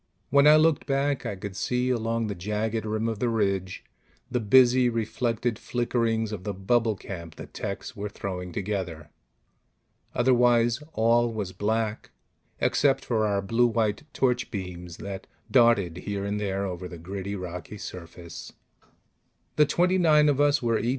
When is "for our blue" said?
13.05-13.67